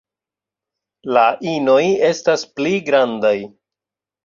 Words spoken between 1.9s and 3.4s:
estas pli grandaj.